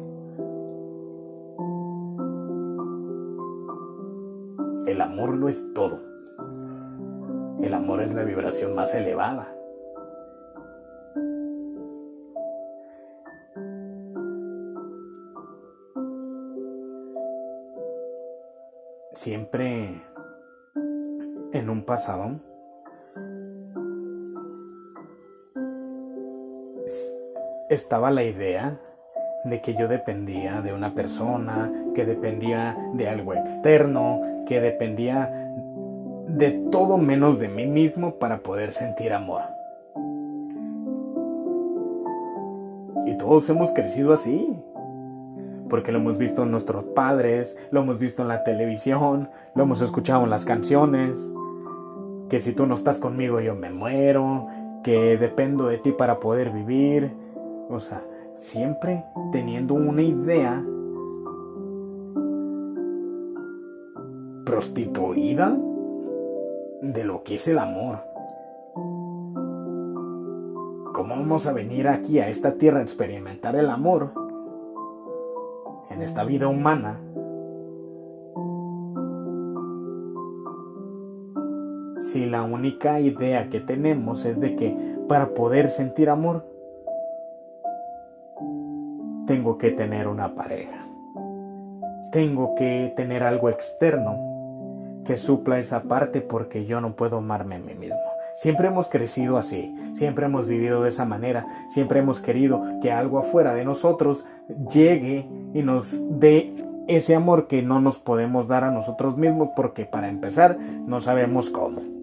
El 5.01 5.05
amor 5.05 5.35
lo 5.35 5.49
es 5.49 5.73
todo. 5.73 5.99
El 7.63 7.73
amor 7.73 8.03
es 8.03 8.13
la 8.13 8.23
vibración 8.23 8.75
más 8.75 8.95
elevada. 8.95 9.57
siempre 19.15 20.03
en 21.53 21.69
un 21.69 21.85
pasado 21.85 22.41
estaba 27.69 28.11
la 28.11 28.25
idea 28.25 28.81
de 29.45 29.61
que 29.61 29.75
yo 29.75 29.89
dependía 29.89 30.61
de 30.63 30.73
una 30.73 30.95
persona, 30.95 31.73
que 31.95 32.05
dependía 32.05 32.77
de 32.95 33.09
algo 33.09 33.35
externo, 33.35 34.21
que 34.47 34.61
dependía 34.61 35.31
de 36.27 36.51
todo 36.71 36.99
menos 36.99 37.39
de 37.39 37.49
mí 37.49 37.67
mismo 37.67 38.17
para 38.17 38.39
poder 38.39 38.73
sentir 38.73 39.13
amor. 39.13 39.43
Y 43.07 43.17
todos 43.17 43.49
hemos 43.51 43.73
crecido 43.73 44.13
así 44.13 44.57
porque 45.71 45.93
lo 45.93 45.99
hemos 45.99 46.19
visto 46.19 46.43
en 46.43 46.51
nuestros 46.51 46.85
padres, 46.85 47.59
lo 47.71 47.81
hemos 47.81 47.99
visto 47.99 48.23
en 48.23 48.29
la 48.29 48.45
televisión, 48.45 49.31
lo 49.55 49.63
hemos 49.63 49.81
escuchado 49.81 50.25
en 50.25 50.31
las 50.31 50.45
canciones, 50.45 51.33
que 52.29 52.41
si 52.41 52.53
tú 52.53 52.67
no 52.67 52.75
estás 52.75 52.99
conmigo 52.99 53.41
yo 53.41 53.55
me 53.55 53.71
muero, 53.71 54.47
que 54.83 55.17
dependo 55.17 55.69
de 55.69 55.79
ti 55.79 55.93
para 55.93 56.21
poder 56.21 56.51
vivir, 56.51 57.13
o 57.71 57.81
sea, 57.81 58.03
siempre 58.37 59.05
teniendo 59.31 59.75
una 59.75 60.03
idea 60.03 60.65
prostituida 64.45 65.57
de 66.83 67.05
lo 67.05 67.23
que 67.23 67.37
es 67.37 67.49
el 67.49 67.59
amor. 67.59 67.99
¿Cómo 70.93 71.15
vamos 71.17 71.47
a 71.47 71.53
venir 71.53 71.89
aquí 71.89 72.19
a 72.19 72.29
esta 72.29 72.55
tierra 72.55 72.81
a 72.81 72.83
experimentar 72.83 73.57
el 73.57 73.71
amor 73.71 74.13
en 75.91 76.03
esta 76.03 76.25
vida 76.25 76.49
humana, 76.49 77.01
si 82.01 82.27
la 82.27 82.43
única 82.43 83.01
idea 83.01 83.51
que 83.51 83.61
tenemos 83.61 84.25
es 84.25 84.41
de 84.41 84.57
que 84.57 84.97
para 85.09 85.35
poder 85.35 85.71
sentir 85.71 86.09
amor, 86.09 86.45
tengo 89.31 89.59
que 89.59 89.71
tener 89.71 90.09
una 90.09 90.35
pareja, 90.35 90.85
tengo 92.11 92.57
que 92.57 92.93
tener 92.97 93.23
algo 93.23 93.49
externo 93.49 94.17
que 95.05 95.17
supla 95.17 95.61
esa 95.61 95.85
parte 95.85 96.21
porque 96.21 96.67
yo 96.67 96.81
no 96.81 96.97
puedo 96.97 97.19
amarme 97.19 97.55
a 97.55 97.59
mí 97.61 97.75
mismo. 97.75 98.01
Siempre 98.39 98.67
hemos 98.67 98.89
crecido 98.89 99.39
así, 99.39 99.73
siempre 99.95 100.27
hemos 100.27 100.49
vivido 100.49 100.83
de 100.83 100.89
esa 100.89 101.05
manera, 101.05 101.47
siempre 101.69 102.01
hemos 102.01 102.21
querido 102.21 102.61
que 102.83 102.91
algo 102.91 103.21
afuera 103.21 103.55
de 103.55 103.65
nosotros 103.65 104.27
llegue 104.69 105.29
y 105.55 105.63
nos 105.63 106.19
dé 106.19 106.53
ese 106.89 107.15
amor 107.15 107.47
que 107.47 107.63
no 107.63 107.81
nos 107.81 107.99
podemos 108.01 108.49
dar 108.49 108.65
a 108.65 108.73
nosotros 108.73 109.17
mismos 109.17 109.51
porque 109.55 109.85
para 109.85 110.09
empezar 110.09 110.59
no 110.89 111.01
sabemos 111.01 111.51
cómo. 111.51 112.00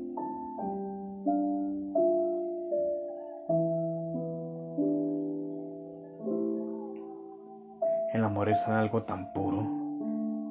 Algo 8.65 9.03
tan 9.03 9.33
puro, 9.33 9.67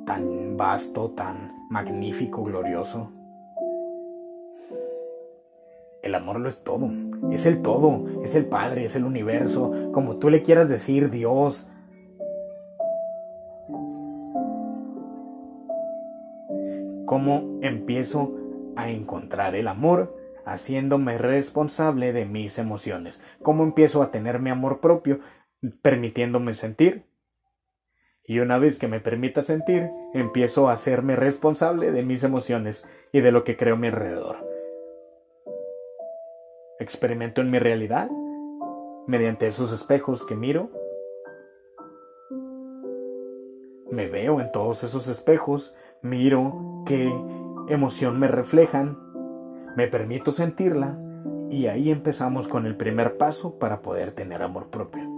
tan 0.06 0.56
vasto, 0.56 1.10
tan 1.10 1.66
magnífico, 1.70 2.44
glorioso 2.44 3.10
el 6.06 6.14
amor 6.14 6.40
lo 6.40 6.48
es 6.48 6.62
todo, 6.62 6.90
es 7.32 7.46
el 7.46 7.62
todo, 7.62 8.04
es 8.22 8.34
el 8.36 8.46
Padre, 8.46 8.84
es 8.84 8.96
el 8.96 9.04
universo, 9.04 9.90
como 9.92 10.16
tú 10.16 10.30
le 10.30 10.42
quieras 10.42 10.68
decir, 10.68 11.10
Dios. 11.10 11.68
¿Cómo 17.04 17.58
empiezo 17.60 18.34
a 18.76 18.90
encontrar 18.90 19.54
el 19.54 19.68
amor? 19.68 20.16
Haciéndome 20.44 21.18
responsable 21.18 22.12
de 22.12 22.25
mis 22.25 22.58
emociones. 22.58 23.20
¿Cómo 23.42 23.64
empiezo 23.64 24.02
a 24.02 24.12
tener 24.12 24.38
mi 24.38 24.50
amor 24.50 24.80
propio? 24.80 25.18
Permitiéndome 25.82 26.54
sentir. 26.54 27.04
Y 28.26 28.40
una 28.40 28.59
vez 28.59 28.78
que 28.78 28.88
me 28.88 29.00
permita 29.00 29.42
sentir, 29.42 29.90
empiezo 30.14 30.68
a 30.68 30.73
hacerme 30.73 31.16
responsable 31.16 31.92
de 31.92 32.02
mis 32.02 32.25
emociones 32.25 32.88
y 33.12 33.21
de 33.21 33.33
lo 33.33 33.45
que 33.45 33.56
creo 33.56 33.75
a 33.75 33.78
mi 33.78 33.87
alrededor. 33.87 34.37
Experimento 36.78 37.40
en 37.40 37.50
mi 37.50 37.59
realidad 37.59 38.11
mediante 39.06 39.47
esos 39.47 39.73
espejos 39.73 40.26
que 40.26 40.35
miro. 40.35 40.71
Me 43.90 44.09
veo 44.09 44.40
en 44.40 44.50
todos 44.50 44.83
esos 44.83 45.09
espejos, 45.09 45.75
miro 46.02 46.83
qué 46.85 47.11
emoción 47.68 48.18
me 48.18 48.28
reflejan 48.28 49.06
me 49.76 49.88
permito 49.88 50.33
sentirla 50.33 50.99
y 51.50 51.66
ahí 51.66 51.90
empezamos 51.90 52.49
con 52.49 52.64
el 52.64 52.76
primer 52.76 53.18
paso 53.18 53.59
para 53.59 53.83
poder 53.83 54.12
tener 54.12 54.42
amor 54.42 54.71
propio. 54.71 55.15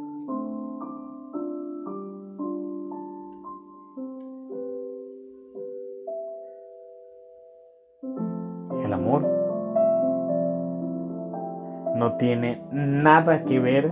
Tiene 12.28 12.60
nada 12.70 13.44
que 13.44 13.58
ver 13.58 13.90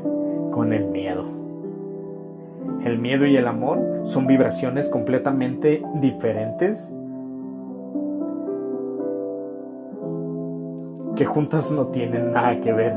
con 0.50 0.75
el 0.75 0.85
miedo. 0.88 1.25
El 2.85 2.99
miedo 2.99 3.25
y 3.25 3.35
el 3.35 3.49
amor 3.49 4.02
son 4.05 4.26
vibraciones 4.26 4.90
completamente 4.90 5.83
diferentes 5.95 6.95
que 11.14 11.25
juntas 11.25 11.73
no 11.73 11.87
tienen 11.87 12.33
nada 12.33 12.61
que 12.61 12.75
ver. 12.75 12.93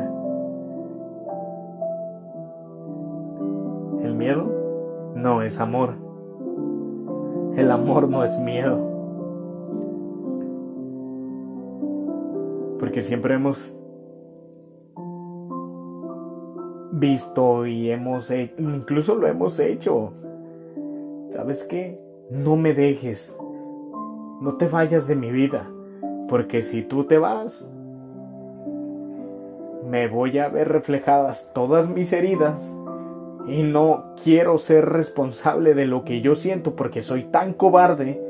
El 4.03 4.15
miedo 4.15 4.45
no 5.15 5.41
es 5.41 5.61
amor. 5.61 5.93
El 7.55 7.71
amor 7.71 8.09
no 8.09 8.25
es 8.25 8.37
miedo. 8.39 8.77
Porque 12.77 13.01
siempre 13.01 13.35
hemos 13.35 13.79
visto 16.99 17.65
y 17.65 17.91
hemos 17.91 18.31
incluso 18.31 19.15
lo 19.15 19.27
hemos 19.27 19.59
hecho. 19.59 20.11
¿Sabes 21.29 21.63
qué? 21.63 21.99
No 22.29 22.55
me 22.55 22.73
dejes. 22.73 23.39
No 24.41 24.55
te 24.57 24.67
vayas 24.67 25.07
de 25.07 25.15
mi 25.15 25.31
vida. 25.31 25.69
Porque 26.27 26.63
si 26.63 26.83
tú 26.83 27.05
te 27.05 27.17
vas, 27.17 27.69
me 29.89 30.07
voy 30.07 30.37
a 30.37 30.49
ver 30.49 30.69
reflejadas 30.69 31.51
todas 31.53 31.89
mis 31.89 32.13
heridas 32.13 32.75
y 33.47 33.63
no 33.63 34.13
quiero 34.23 34.57
ser 34.57 34.85
responsable 34.85 35.73
de 35.73 35.87
lo 35.87 36.03
que 36.03 36.21
yo 36.21 36.35
siento 36.35 36.75
porque 36.75 37.01
soy 37.01 37.23
tan 37.23 37.53
cobarde 37.53 38.21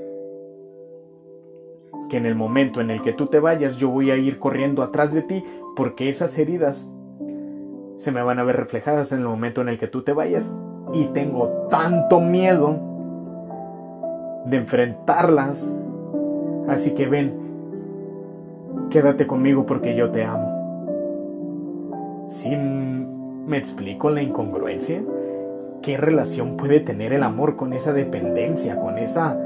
que 2.09 2.17
en 2.17 2.25
el 2.25 2.35
momento 2.35 2.79
en 2.79 2.89
el 2.89 3.01
que 3.01 3.11
tú 3.11 3.27
te 3.27 3.39
vayas 3.39 3.75
yo 3.75 3.89
voy 3.89 4.11
a 4.11 4.15
ir 4.15 4.39
corriendo 4.39 4.81
atrás 4.81 5.13
de 5.13 5.21
ti 5.21 5.43
porque 5.75 6.09
esas 6.09 6.37
heridas 6.37 6.89
se 7.99 8.11
me 8.13 8.23
van 8.23 8.39
a 8.39 8.43
ver 8.43 8.55
reflejadas 8.55 9.11
en 9.11 9.19
el 9.19 9.25
momento 9.25 9.59
en 9.59 9.67
el 9.67 9.77
que 9.77 9.87
tú 9.87 10.03
te 10.03 10.13
vayas 10.13 10.57
y 10.93 11.03
tengo 11.07 11.67
tanto 11.69 12.21
miedo 12.21 12.79
de 14.45 14.55
enfrentarlas. 14.55 15.75
Así 16.69 16.95
que 16.95 17.07
ven, 17.07 17.33
quédate 18.89 19.27
conmigo 19.27 19.65
porque 19.65 19.97
yo 19.97 20.11
te 20.11 20.23
amo. 20.23 20.47
¿Sí 22.29 22.55
me 22.55 23.57
explico 23.57 24.09
la 24.09 24.21
incongruencia? 24.21 25.03
¿Qué 25.81 25.97
relación 25.97 26.55
puede 26.55 26.79
tener 26.79 27.11
el 27.11 27.23
amor 27.23 27.57
con 27.57 27.73
esa 27.73 27.91
dependencia, 27.91 28.79
con 28.79 28.97
esa... 28.97 29.37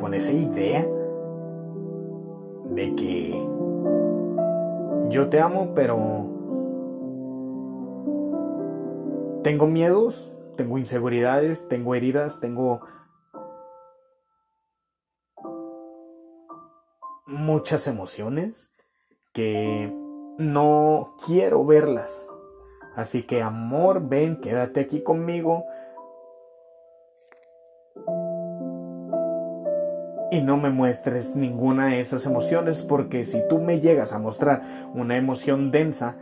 con 0.00 0.14
esa 0.14 0.32
idea 0.32 0.86
de 2.70 2.94
que 2.94 3.37
yo 5.10 5.28
te 5.28 5.40
amo, 5.40 5.72
pero 5.74 5.98
tengo 9.42 9.66
miedos, 9.66 10.36
tengo 10.56 10.78
inseguridades, 10.78 11.68
tengo 11.68 11.94
heridas, 11.94 12.40
tengo 12.40 12.80
muchas 17.26 17.86
emociones 17.86 18.74
que 19.32 19.92
no 20.38 21.14
quiero 21.26 21.64
verlas. 21.64 22.28
Así 22.96 23.22
que 23.22 23.42
amor, 23.42 24.08
ven, 24.08 24.40
quédate 24.40 24.80
aquí 24.80 25.02
conmigo. 25.02 25.64
Y 30.38 30.42
no 30.42 30.56
me 30.56 30.70
muestres 30.70 31.34
ninguna 31.34 31.86
de 31.88 32.00
esas 32.00 32.24
emociones 32.24 32.82
porque 32.82 33.24
si 33.24 33.40
tú 33.48 33.58
me 33.58 33.80
llegas 33.80 34.12
a 34.12 34.20
mostrar 34.20 34.62
una 34.94 35.16
emoción 35.16 35.72
densa, 35.72 36.16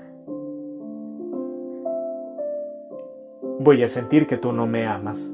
voy 3.61 3.83
a 3.83 3.88
sentir 3.88 4.26
que 4.26 4.38
tú 4.38 4.55
no 4.55 4.66
me 4.66 4.87
amas. 4.87 5.31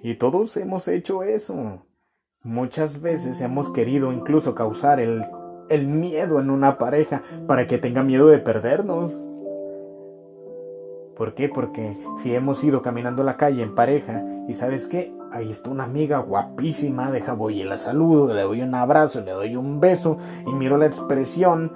Y 0.00 0.14
todos 0.14 0.56
hemos 0.56 0.86
hecho 0.86 1.24
eso. 1.24 1.82
Muchas 2.44 3.02
veces 3.02 3.40
hemos 3.40 3.70
querido 3.70 4.12
incluso 4.12 4.54
causar 4.54 5.00
el, 5.00 5.24
el, 5.68 5.88
miedo 5.88 6.38
en 6.38 6.50
una 6.50 6.78
pareja 6.78 7.22
para 7.48 7.66
que 7.66 7.78
tenga 7.78 8.04
miedo 8.04 8.28
de 8.28 8.38
perdernos. 8.38 9.26
¿Por 11.16 11.34
qué? 11.34 11.48
Porque 11.48 11.96
si 12.16 12.34
hemos 12.34 12.62
ido 12.64 12.82
caminando 12.82 13.22
la 13.22 13.36
calle 13.36 13.62
en 13.62 13.74
pareja 13.74 14.24
y 14.48 14.54
sabes 14.54 14.88
qué, 14.88 15.14
ahí 15.32 15.50
está 15.50 15.70
una 15.70 15.84
amiga 15.84 16.18
guapísima, 16.18 17.10
deja 17.10 17.34
voy 17.34 17.60
y 17.60 17.64
la 17.64 17.78
saludo, 17.78 18.34
le 18.34 18.42
doy 18.42 18.62
un 18.62 18.74
abrazo, 18.74 19.20
le 19.20 19.30
doy 19.30 19.56
un 19.56 19.80
beso 19.80 20.18
y 20.46 20.52
miro 20.52 20.76
la 20.76 20.86
expresión 20.86 21.72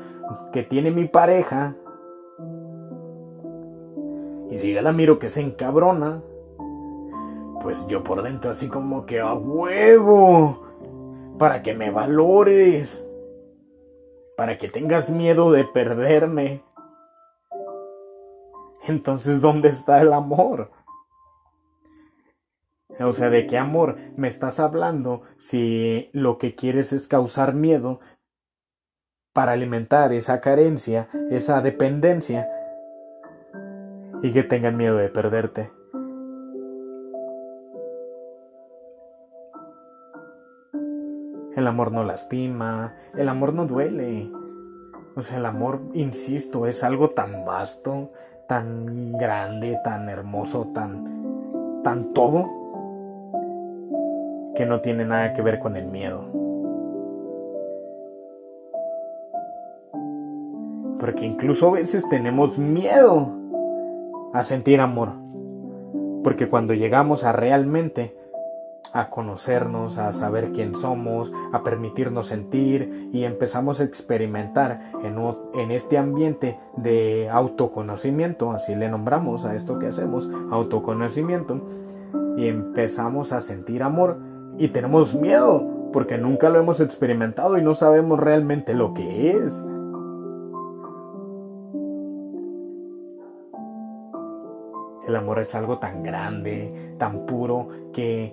que 0.53 0.62
tiene 0.62 0.90
mi 0.90 1.07
pareja. 1.07 1.77
Y 4.51 4.59
si 4.59 4.72
ya 4.72 4.83
la 4.83 4.92
miro 4.92 5.18
que 5.18 5.29
se 5.29 5.42
encabrona, 5.42 6.22
pues 7.61 7.87
yo 7.88 8.03
por 8.03 8.22
dentro 8.22 8.51
así 8.51 8.68
como 8.68 9.07
que 9.07 9.20
a 9.20 9.35
huevo, 9.35 10.64
para 11.38 11.62
que 11.62 11.74
me 11.74 11.90
valores, 11.90 13.07
para 14.37 14.59
que 14.59 14.68
tengas 14.68 15.11
miedo 15.11 15.53
de 15.53 15.64
perderme. 15.64 16.62
Entonces, 18.87 19.41
¿dónde 19.41 19.69
está 19.69 20.01
el 20.01 20.12
amor? 20.12 20.71
O 23.01 23.12
sea, 23.12 23.31
¿de 23.31 23.47
qué 23.47 23.59
amor 23.59 23.97
me 24.17 24.27
estás 24.27 24.59
hablando 24.59 25.23
si 25.37 26.11
lo 26.12 26.37
que 26.37 26.55
quieres 26.55 26.93
es 26.93 27.07
causar 27.07 27.55
miedo 27.55 28.01
para 29.33 29.53
alimentar 29.53 30.12
esa 30.12 30.41
carencia, 30.41 31.09
esa 31.31 31.61
dependencia 31.61 32.49
y 34.21 34.33
que 34.33 34.43
tengan 34.43 34.77
miedo 34.77 34.97
de 34.97 35.09
perderte? 35.11 35.71
El 41.55 41.67
amor 41.67 41.93
no 41.93 42.05
lastima, 42.05 42.97
el 43.14 43.29
amor 43.29 43.53
no 43.53 43.67
duele. 43.67 44.31
O 45.17 45.23
sea, 45.23 45.38
el 45.38 45.47
amor, 45.47 45.81
insisto, 45.95 46.67
es 46.67 46.85
algo 46.85 47.11
tan 47.11 47.45
vasto, 47.45 48.11
tan 48.49 49.13
grande, 49.13 49.79
tan 49.85 50.09
hermoso, 50.09 50.69
tan 50.75 51.83
tan 51.85 52.13
todo 52.15 52.47
que 54.57 54.67
no 54.67 54.81
tiene 54.81 55.05
nada 55.05 55.35
que 55.35 55.43
ver 55.43 55.61
con 55.61 55.77
el 55.77 55.87
miedo. 55.87 56.25
Porque 60.99 61.25
incluso 61.25 61.69
a 61.69 61.73
veces 61.73 62.09
tenemos 62.09 62.59
miedo 62.59 63.29
a 64.33 64.43
sentir 64.43 64.81
amor. 64.81 65.13
Porque 66.25 66.49
cuando 66.49 66.75
llegamos 66.75 67.23
a 67.25 67.33
realmente 67.33 68.17
a 68.92 69.11
conocernos, 69.11 69.98
a 69.98 70.12
saber 70.12 70.53
quién 70.53 70.74
somos, 70.74 71.33
a 71.53 71.62
permitirnos 71.62 72.27
sentir 72.27 73.11
y 73.12 73.24
empezamos 73.24 73.81
a 73.81 73.85
experimentar 73.85 74.81
en, 75.03 75.16
en, 75.55 75.70
este 75.70 75.98
ambiente 75.98 76.59
de 76.77 77.29
autoconocimiento, 77.31 78.53
así 78.53 78.74
le 78.74 78.88
nombramos 78.88 79.44
a 79.44 79.55
esto 79.55 79.79
que 79.79 79.88
hacemos, 79.88 80.31
autoconocimiento, 80.51 81.61
y 82.37 82.48
empezamos 82.48 83.33
a 83.33 83.40
sentir 83.40 83.83
amor 83.83 84.18
y 84.59 84.68
tenemos 84.68 85.14
miedo 85.14 85.90
porque 85.92 86.18
nunca 86.18 86.48
lo 86.48 86.59
hemos 86.59 86.81
experimentado 86.81 87.59
y 87.59 87.62
no 87.62 87.74
sabemos 87.74 88.20
realmente 88.20 88.74
lo 88.74 88.94
que 88.94 89.31
es. 89.31 89.64
El 95.07 95.16
amor 95.16 95.38
es 95.38 95.55
algo 95.55 95.79
tan 95.79 96.03
grande, 96.03 96.94
tan 96.98 97.24
puro, 97.24 97.68
que 97.94 98.31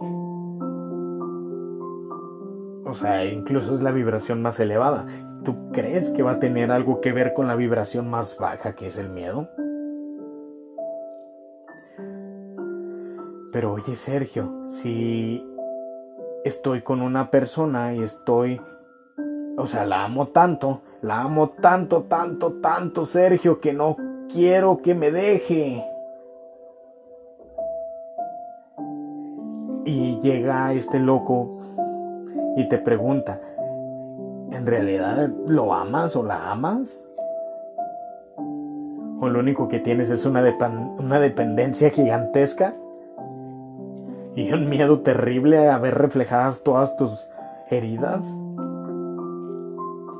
o 2.85 2.93
sea, 2.93 3.25
incluso 3.25 3.73
es 3.73 3.81
la 3.81 3.91
vibración 3.91 4.41
más 4.41 4.59
elevada. 4.59 5.05
¿Tú 5.43 5.71
crees 5.71 6.11
que 6.11 6.23
va 6.23 6.31
a 6.31 6.39
tener 6.39 6.71
algo 6.71 7.01
que 7.01 7.11
ver 7.11 7.33
con 7.33 7.47
la 7.47 7.55
vibración 7.55 8.09
más 8.09 8.37
baja 8.39 8.75
que 8.75 8.87
es 8.87 8.97
el 8.97 9.09
miedo? 9.09 9.49
Pero 13.51 13.73
oye 13.73 13.95
Sergio, 13.95 14.69
si 14.69 15.45
estoy 16.43 16.81
con 16.81 17.01
una 17.01 17.31
persona 17.31 17.93
y 17.93 18.03
estoy... 18.03 18.61
O 19.57 19.67
sea, 19.67 19.85
la 19.85 20.03
amo 20.03 20.27
tanto, 20.27 20.81
la 21.01 21.21
amo 21.21 21.49
tanto, 21.49 22.03
tanto, 22.03 22.53
tanto, 22.61 23.05
Sergio, 23.05 23.59
que 23.59 23.73
no 23.73 23.95
quiero 24.29 24.81
que 24.81 24.93
me 24.93 25.11
deje. 25.11 25.83
y 29.85 30.19
llega 30.19 30.73
este 30.73 30.99
loco 30.99 31.61
y 32.55 32.67
te 32.69 32.77
pregunta, 32.77 33.39
¿en 34.51 34.65
realidad 34.65 35.29
lo 35.47 35.73
amas 35.73 36.15
o 36.15 36.23
la 36.23 36.51
amas? 36.51 36.99
¿O 38.37 39.29
lo 39.29 39.39
único 39.39 39.67
que 39.67 39.79
tienes 39.79 40.09
es 40.09 40.25
una, 40.25 40.43
una 40.97 41.19
dependencia 41.19 41.89
gigantesca? 41.89 42.73
Y 44.35 44.51
un 44.51 44.69
miedo 44.69 44.99
terrible 44.99 45.69
a 45.69 45.77
ver 45.77 45.95
reflejadas 45.95 46.63
todas 46.63 46.97
tus 46.97 47.29
heridas? 47.69 48.27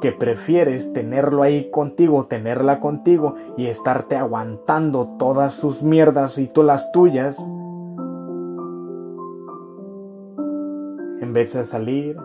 que 0.06 0.12
prefieres 0.12 0.94
tenerlo 0.94 1.42
ahí 1.42 1.72
contigo, 1.72 2.26
tenerla 2.26 2.80
contigo 2.80 3.36
y 3.58 3.66
estarte 3.66 4.16
aguantando 4.16 5.16
todas 5.18 5.56
sus 5.56 5.82
mierdas 5.82 6.38
y 6.38 6.46
tú 6.46 6.62
las 6.62 6.92
tuyas, 6.92 7.40
vez 11.36 11.54
de 11.54 11.66
salir 11.66 12.18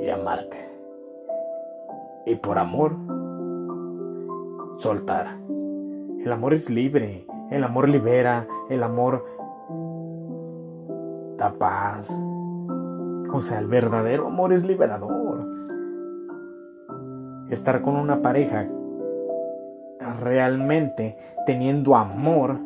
y 0.00 0.08
amarte. 0.08 0.56
Y 2.24 2.36
por 2.36 2.58
amor, 2.58 2.92
soltar. 4.76 5.36
El 6.24 6.32
amor 6.32 6.54
es 6.54 6.70
libre, 6.70 7.26
el 7.50 7.64
amor 7.64 7.88
libera, 7.88 8.46
el 8.70 8.84
amor 8.84 9.24
da 11.36 11.52
paz. 11.58 12.08
O 13.32 13.42
sea, 13.42 13.58
el 13.58 13.66
verdadero 13.66 14.28
amor 14.28 14.52
es 14.52 14.64
liberador 14.64 15.44
estar 17.50 17.82
con 17.82 17.96
una 17.96 18.22
pareja 18.22 18.68
realmente 20.20 21.18
teniendo 21.46 21.96
amor 21.96 22.60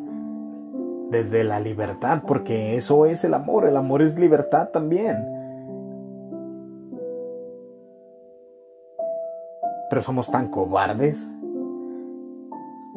desde 1.11 1.43
la 1.43 1.59
libertad, 1.59 2.23
porque 2.25 2.75
eso 2.77 3.05
es 3.05 3.23
el 3.23 3.33
amor, 3.33 3.67
el 3.67 3.77
amor 3.77 4.01
es 4.01 4.17
libertad 4.17 4.69
también. 4.69 5.17
Pero 9.89 10.01
somos 10.01 10.31
tan 10.31 10.47
cobardes 10.47 11.31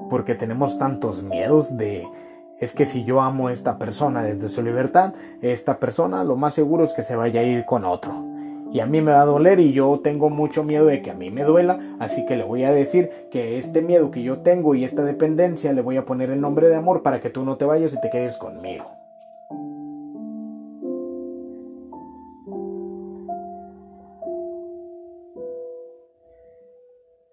porque 0.09 0.35
tenemos 0.35 0.79
tantos 0.79 1.23
miedos 1.23 1.77
de 1.77 2.05
es 2.61 2.73
que 2.73 2.87
si 2.87 3.05
yo 3.05 3.21
amo 3.21 3.49
a 3.49 3.53
esta 3.53 3.79
persona 3.79 4.23
desde 4.23 4.49
su 4.49 4.63
libertad, 4.63 5.13
esta 5.43 5.79
persona 5.79 6.23
lo 6.23 6.37
más 6.37 6.55
seguro 6.55 6.85
es 6.85 6.93
que 6.93 7.03
se 7.03 7.17
vaya 7.17 7.41
a 7.41 7.45
ir 7.45 7.65
con 7.65 7.85
otro 7.85 8.34
y 8.75 8.81
a 8.81 8.87
mí 8.87 9.01
me 9.01 9.13
va 9.13 9.21
a 9.21 9.25
doler 9.25 9.61
y 9.61 9.73
yo 9.73 10.01
tengo 10.03 10.31
mucho 10.31 10.65
miedo 10.65 10.87
de 10.87 11.01
que 11.01 11.13
a 11.13 11.15
mí 11.15 11.31
me 11.31 11.45
duela, 11.45 11.79
así 12.01 12.27
que 12.27 12.37
le 12.37 12.43
voy 12.43 12.65
a 12.65 12.73
decir 12.73 13.09
que 13.31 13.57
este 13.57 13.83
miedo 13.83 14.11
que 14.11 14.25
yo 14.25 14.39
tengo 14.39 14.75
y 14.75 14.83
esta 14.83 15.05
dependencia 15.05 15.73
le 15.73 15.81
voy 15.81 15.97
a 15.97 16.05
poner 16.05 16.31
el 16.31 16.41
nombre 16.41 16.69
de 16.69 16.75
amor 16.75 17.05
para 17.05 17.21
que 17.21 17.31
tú 17.31 17.45
no 17.45 17.57
te 17.57 17.65
vayas 17.65 17.95
y 17.95 18.01
te 18.01 18.11
quedes 18.11 18.37
conmigo. 18.37 18.85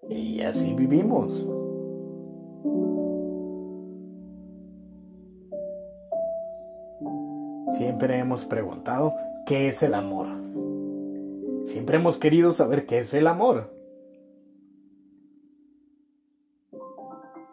Y 0.10 0.42
así 0.42 0.76
vivimos. 0.76 1.48
Siempre 7.72 8.20
hemos 8.20 8.46
preguntado, 8.46 9.16
¿qué 9.48 9.70
es 9.70 9.82
el 9.82 9.96
amor? 9.96 10.28
Siempre 11.66 11.98
hemos 11.98 12.18
querido 12.18 12.54
saber 12.54 12.86
qué 12.86 13.00
es 13.00 13.14
el 13.14 13.28
amor. 13.28 13.72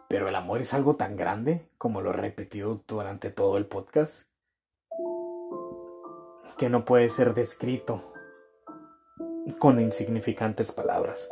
Pero 0.07 0.27
el 0.27 0.35
amor 0.35 0.61
es 0.61 0.73
algo 0.73 0.95
tan 0.95 1.15
grande, 1.15 1.69
como 1.77 2.01
lo 2.01 2.09
he 2.09 2.13
repetido 2.13 2.81
durante 2.87 3.29
todo 3.29 3.57
el 3.57 3.67
podcast, 3.67 4.27
que 6.57 6.69
no 6.69 6.83
puede 6.83 7.09
ser 7.09 7.33
descrito 7.35 8.01
con 9.59 9.79
insignificantes 9.79 10.71
palabras. 10.71 11.29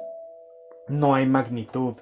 No 0.88 1.16
hay 1.16 1.26
magnitud 1.26 1.96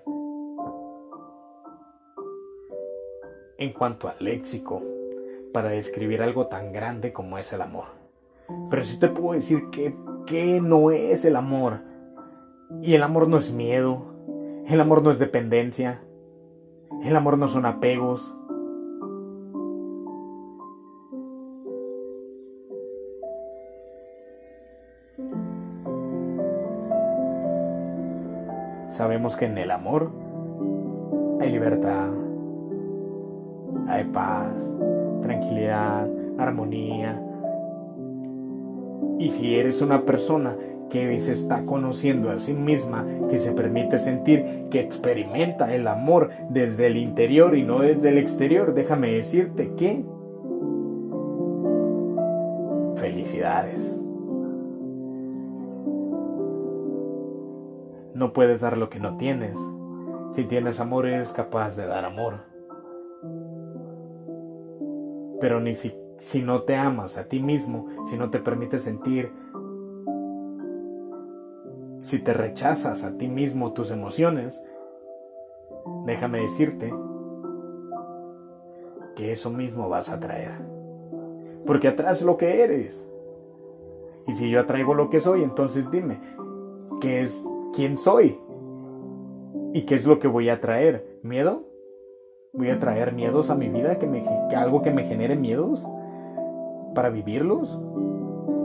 en 3.57 3.73
cuanto 3.73 4.09
al 4.09 4.17
léxico 4.19 4.83
para 5.53 5.69
describir 5.69 6.21
algo 6.21 6.47
tan 6.47 6.73
grande 6.73 7.13
como 7.13 7.38
es 7.38 7.53
el 7.53 7.61
amor. 7.61 7.85
Pero 8.69 8.83
sí 8.83 8.99
te 8.99 9.07
puedo 9.07 9.33
decir 9.33 9.69
que 9.71 9.95
qué 10.25 10.61
no 10.61 10.91
es 10.91 11.25
el 11.25 11.35
amor. 11.35 11.81
Y 12.81 12.95
el 12.95 13.03
amor 13.03 13.27
no 13.27 13.38
es 13.38 13.53
miedo, 13.53 14.05
el 14.67 14.81
amor 14.81 15.03
no 15.03 15.11
es 15.11 15.19
dependencia, 15.19 16.01
el 17.03 17.15
amor 17.15 17.38
no 17.38 17.47
son 17.47 17.65
apegos. 17.65 18.35
Sabemos 28.89 29.35
que 29.35 29.45
en 29.45 29.57
el 29.57 29.71
amor 29.71 30.09
hay 31.41 31.51
libertad, 31.51 32.11
hay 33.88 34.05
paz, 34.05 34.53
tranquilidad, 35.21 36.09
armonía, 36.38 37.21
y 39.17 39.30
si 39.30 39.56
eres 39.56 39.82
una 39.82 40.06
persona 40.06 40.56
que 40.89 41.19
se 41.19 41.34
está 41.34 41.65
conociendo 41.65 42.30
a 42.30 42.39
sí 42.39 42.54
misma, 42.54 43.06
que 43.30 43.39
se 43.39 43.54
permite 43.54 43.97
sentir, 43.97 44.67
que 44.69 44.80
experimenta 44.80 45.73
el 45.73 45.88
amor 45.88 46.30
desde 46.49 46.88
el 46.88 46.97
interior 46.97 47.58
y 47.58 47.63
no 47.63 47.80
desde 47.80 48.10
el 48.10 48.17
exterior, 48.17 48.73
déjame 48.73 49.12
decirte 49.12 49.73
que 49.75 50.06
felicidades. 52.95 53.99
No 58.13 58.32
puedes 58.32 58.62
dar 58.62 58.78
lo 58.78 58.89
que 58.89 58.99
no 58.99 59.17
tienes. 59.17 59.58
Si 60.32 60.45
tienes 60.45 60.80
amor, 60.80 61.06
eres 61.06 61.34
capaz 61.34 61.75
de 61.75 61.86
dar 61.86 62.06
amor. 62.06 62.36
Pero 65.41 65.60
ni 65.60 65.75
siquiera 65.75 66.04
si 66.17 66.41
no 66.41 66.62
te 66.62 66.75
amas 66.75 67.17
a 67.17 67.28
ti 67.28 67.41
mismo, 67.41 67.88
si 68.06 68.17
no 68.17 68.30
te 68.30 68.39
permites 68.39 68.84
sentir, 68.84 69.32
si 72.01 72.19
te 72.19 72.34
rechazas 72.34 73.04
a 73.04 73.17
ti 73.17 73.28
mismo 73.28 73.73
tus 73.73 73.91
emociones, 73.91 74.67
déjame 76.06 76.39
decirte 76.39 76.93
que 79.15 79.32
eso 79.32 79.49
mismo 79.49 79.89
vas 79.89 80.10
a 80.10 80.19
traer. 80.19 80.51
Porque 81.65 81.88
atrás 81.88 82.21
lo 82.21 82.38
que 82.38 82.63
eres. 82.63 83.10
Y 84.28 84.34
si 84.34 84.49
yo 84.49 84.60
atraigo 84.60 84.93
lo 84.93 85.10
que 85.10 85.19
soy, 85.19 85.43
entonces 85.43 85.89
dime, 85.89 86.19
¿qué 87.01 87.21
es 87.21 87.45
quién 87.73 87.97
soy? 87.97 88.39
¿Y 89.73 89.86
qué 89.86 89.95
es 89.95 90.06
lo 90.06 90.19
que 90.19 90.28
voy 90.28 90.49
a 90.49 90.62
traer? 90.62 91.19
¿Miedo? 91.23 91.63
¿Voy 92.54 92.69
a 92.69 92.80
traer 92.80 93.13
miedos 93.13 93.49
a 93.49 93.56
mi 93.56 93.67
vida? 93.67 93.99
¿Que, 93.99 94.08
me, 94.08 94.23
que 94.49 94.56
algo 94.56 94.82
que 94.82 94.91
me 94.91 95.04
genere 95.04 95.36
miedos? 95.36 95.86
Para 96.95 97.10
vivirlos? 97.10 97.79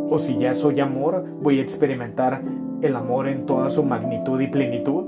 ¿O 0.08 0.18
si 0.18 0.38
ya 0.38 0.54
soy 0.54 0.80
amor, 0.80 1.26
voy 1.42 1.58
a 1.58 1.62
experimentar 1.62 2.40
el 2.80 2.96
amor 2.96 3.28
en 3.28 3.44
toda 3.44 3.68
su 3.68 3.84
magnitud 3.84 4.40
y 4.40 4.46
plenitud? 4.46 5.04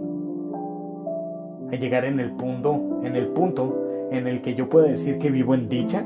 A 1.73 1.77
llegar 1.77 2.05
en 2.05 2.21
el 2.21 2.33
punto, 2.33 3.01
en 3.03 3.17
el 3.17 3.29
punto 3.29 4.09
en 4.11 4.27
el 4.27 4.43
que 4.43 4.55
yo 4.55 4.69
puedo 4.69 4.85
decir 4.85 5.19
que 5.19 5.31
vivo 5.31 5.55
en 5.55 5.71
dicha? 5.71 6.05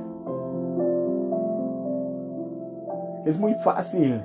Es 3.26 3.40
muy 3.40 3.54
fácil. 3.54 4.22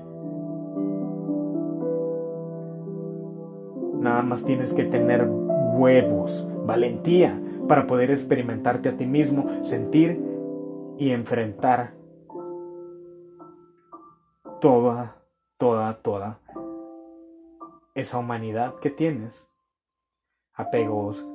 Nada 3.99 4.21
más 4.21 4.43
tienes 4.45 4.75
que 4.75 4.83
tener 4.83 5.27
huevos, 5.77 6.47
valentía, 6.65 7.33
para 7.67 7.87
poder 7.87 8.11
experimentarte 8.11 8.89
a 8.89 8.97
ti 8.97 9.05
mismo, 9.05 9.45
sentir 9.61 10.21
y 10.97 11.11
enfrentar 11.11 12.00
toda, 14.61 15.15
toda, 15.57 15.95
toda 16.03 16.39
esa 17.95 18.19
humanidad 18.19 18.75
que 18.75 18.91
tienes. 18.91 19.49
Apegos, 20.53 21.25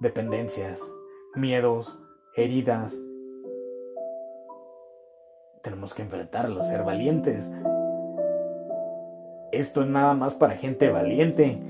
dependencias, 0.00 0.82
miedos, 1.36 2.02
heridas. 2.34 3.00
Tenemos 5.62 5.94
que 5.94 6.02
enfrentarlos, 6.02 6.66
ser 6.66 6.82
valientes. 6.82 7.54
Esto 9.52 9.82
es 9.82 9.86
nada 9.86 10.14
más 10.14 10.34
para 10.34 10.56
gente 10.56 10.90
valiente. 10.90 11.62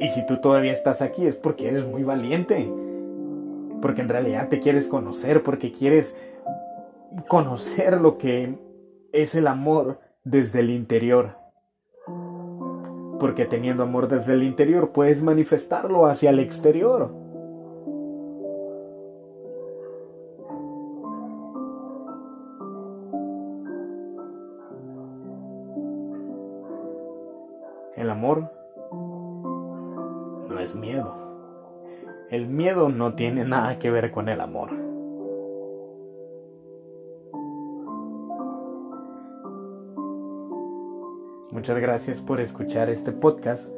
Y 0.00 0.08
si 0.08 0.26
tú 0.26 0.40
todavía 0.40 0.72
estás 0.72 1.02
aquí 1.02 1.26
es 1.26 1.36
porque 1.36 1.68
eres 1.68 1.86
muy 1.86 2.02
valiente 2.02 2.66
porque 3.84 4.00
en 4.00 4.08
realidad 4.08 4.48
te 4.48 4.60
quieres 4.60 4.88
conocer, 4.88 5.42
porque 5.42 5.70
quieres 5.70 6.16
conocer 7.28 8.00
lo 8.00 8.16
que 8.16 8.58
es 9.12 9.34
el 9.34 9.46
amor 9.46 10.00
desde 10.24 10.60
el 10.60 10.70
interior. 10.70 11.36
Porque 13.20 13.44
teniendo 13.44 13.82
amor 13.82 14.08
desde 14.08 14.32
el 14.32 14.42
interior 14.42 14.92
puedes 14.92 15.22
manifestarlo 15.22 16.06
hacia 16.06 16.30
el 16.30 16.38
exterior. 16.38 17.14
No 33.04 33.14
tiene 33.14 33.44
nada 33.44 33.78
que 33.78 33.90
ver 33.90 34.10
con 34.10 34.30
el 34.30 34.40
amor. 34.40 34.72
Muchas 41.50 41.78
gracias 41.78 42.22
por 42.22 42.40
escuchar 42.40 42.88
este 42.88 43.12
podcast. 43.12 43.74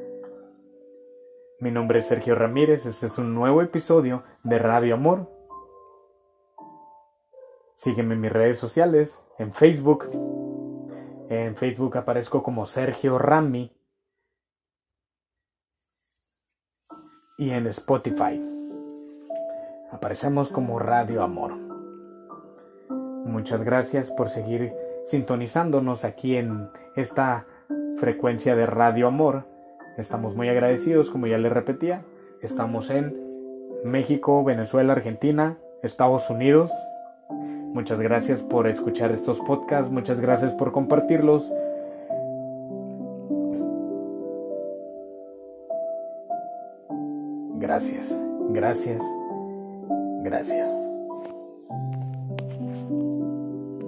Mi 1.59 1.73
nombre 1.73 1.99
es 1.99 2.07
Sergio 2.07 2.37
Ramírez, 2.37 2.87
este 2.87 3.07
es 3.07 3.19
un 3.19 3.35
nuevo 3.35 3.63
episodio 3.63 4.23
de 4.45 4.61
Radio 4.61 4.95
Amor. 4.95 5.29
Sígueme 7.75 8.15
en 8.15 8.21
mis 8.21 8.33
redes 8.33 8.61
sociales, 8.61 9.27
en 9.39 9.53
Facebook. 9.53 10.05
En 11.29 11.57
Facebook 11.57 11.97
aparezco 11.97 12.45
como 12.45 12.65
Sergio 12.65 13.19
Rami. 13.19 13.77
Y 17.39 17.51
en 17.51 17.67
Spotify 17.67 18.56
aparecemos 19.91 20.49
como 20.51 20.79
Radio 20.79 21.23
Amor. 21.23 21.55
Muchas 23.25 23.63
gracias 23.63 24.11
por 24.11 24.29
seguir 24.29 24.73
sintonizándonos 25.05 26.05
aquí 26.05 26.37
en 26.37 26.69
esta 26.95 27.47
frecuencia 27.97 28.57
de 28.57 28.67
Radio 28.67 29.07
Amor. 29.07 29.45
Estamos 29.97 30.37
muy 30.37 30.49
agradecidos, 30.49 31.11
como 31.11 31.27
ya 31.27 31.39
les 31.39 31.53
repetía. 31.53 32.05
Estamos 32.43 32.91
en 32.91 33.17
México, 33.85 34.45
Venezuela, 34.45 34.93
Argentina, 34.93 35.59
Estados 35.83 36.29
Unidos. 36.31 36.71
Muchas 37.29 38.01
gracias 38.01 38.41
por 38.41 38.69
escuchar 38.69 39.13
estos 39.13 39.39
podcasts, 39.41 39.91
muchas 39.91 40.21
gracias 40.21 40.53
por 40.55 40.73
compartirlos. 40.73 41.53
Gracias, 47.59 48.23
gracias, 48.51 49.03
gracias. 50.27 50.96